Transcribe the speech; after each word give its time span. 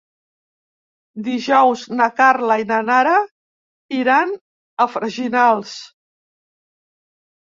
Dijous 1.27 1.81
na 1.99 2.05
Carla 2.19 2.55
i 2.61 2.65
na 2.71 2.79
Nara 2.87 3.13
iran 3.97 4.33
a 4.85 4.89
Freginals. 4.93 5.75